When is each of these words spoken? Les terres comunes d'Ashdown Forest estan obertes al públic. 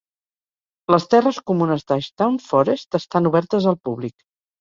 Les 0.93 1.03
terres 1.11 1.37
comunes 1.51 1.85
d'Ashdown 1.91 2.39
Forest 2.45 2.99
estan 3.01 3.31
obertes 3.31 3.69
al 3.73 3.79
públic. 3.89 4.17